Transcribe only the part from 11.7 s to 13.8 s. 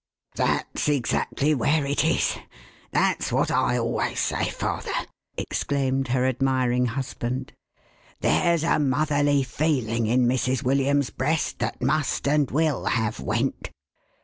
must and will have went